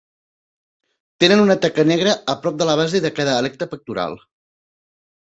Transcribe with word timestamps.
Tenen 1.25 1.43
una 1.43 1.57
taca 1.67 1.87
negra 1.91 2.15
a 2.35 2.37
prop 2.47 2.59
de 2.65 2.71
la 2.73 2.81
base 2.83 3.05
de 3.07 3.15
cada 3.23 3.39
aleta 3.41 3.73
pectoral. 3.77 4.21